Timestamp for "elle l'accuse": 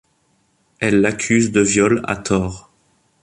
0.79-1.51